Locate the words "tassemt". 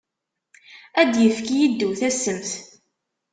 1.99-2.51